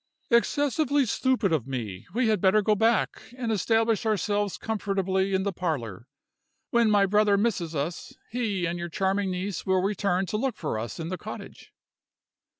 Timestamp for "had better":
2.27-2.63